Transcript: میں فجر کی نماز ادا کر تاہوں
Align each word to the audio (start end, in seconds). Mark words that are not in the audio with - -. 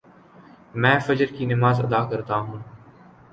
میں 0.81 0.97
فجر 1.07 1.29
کی 1.37 1.45
نماز 1.45 1.79
ادا 1.81 2.03
کر 2.09 2.21
تاہوں 2.21 2.59